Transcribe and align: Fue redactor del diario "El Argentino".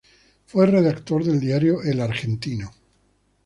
Fue 0.47 0.65
redactor 0.65 1.23
del 1.23 1.39
diario 1.39 1.83
"El 1.83 2.01
Argentino". 2.01 2.71